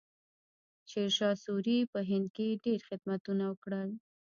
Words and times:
شیرشاه 0.89 1.35
سوري 1.43 1.77
په 1.93 1.99
هند 2.09 2.27
کې 2.35 2.47
ډېر 2.65 2.79
خدمتونه 2.89 3.43
وکړل. 3.47 3.89